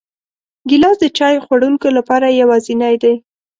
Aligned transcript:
ګیلاس 0.69 0.97
د 1.01 1.05
چای 1.17 1.35
خوړونکو 1.45 1.87
لپاره 1.97 2.27
یوازینی 2.41 2.95
دی. 3.03 3.13